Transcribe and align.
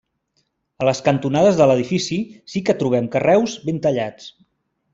A 0.83 0.87
les 0.87 1.01
cantonades 1.07 1.59
de 1.59 1.67
l'edifici 1.71 2.17
sí 2.55 2.63
que 2.71 2.77
trobem 2.81 3.11
carreus 3.17 3.57
ben 3.69 3.81
tallats. 3.87 4.33